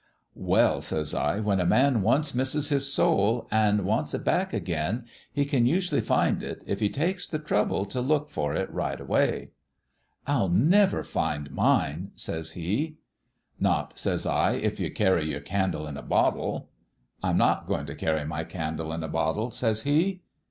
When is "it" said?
4.15-4.23, 6.41-6.63, 8.55-8.67